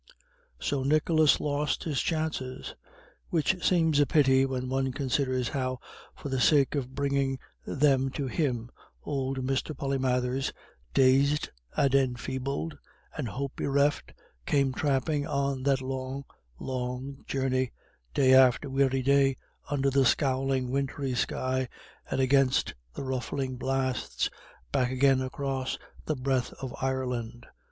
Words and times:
So 0.59 0.81
Nicholas 0.81 1.39
lost 1.39 1.83
his 1.83 2.01
chances, 2.01 2.73
which 3.29 3.63
seems 3.63 3.99
a 3.99 4.07
pity 4.07 4.47
when 4.47 4.67
one 4.67 4.91
considers 4.93 5.49
how, 5.49 5.77
for 6.15 6.29
the 6.29 6.41
sake 6.41 6.73
of 6.73 6.95
bringing 6.95 7.37
them 7.67 8.09
to 8.13 8.25
him, 8.25 8.71
old 9.03 9.43
Mr. 9.45 9.77
Polymathers, 9.77 10.51
dazed 10.95 11.51
and 11.77 11.93
enfeebled 11.93 12.79
and 13.15 13.27
hope 13.27 13.55
bereft, 13.57 14.11
came 14.47 14.73
tramping 14.73 15.27
on 15.27 15.61
that 15.61 15.81
long, 15.83 16.23
long 16.57 17.23
journey, 17.27 17.71
day 18.15 18.33
after 18.33 18.71
weary 18.71 19.03
day, 19.03 19.37
under 19.69 19.91
the 19.91 20.03
scowling 20.03 20.71
wintry 20.71 21.13
sky, 21.13 21.69
and 22.09 22.19
against 22.19 22.73
the 22.95 23.03
ruffling 23.03 23.55
blasts, 23.55 24.31
back 24.71 24.89
again 24.89 25.21
across 25.21 25.77
the 26.05 26.15
breadth 26.15 26.53
of 26.53 26.73
Ireland. 26.81 27.45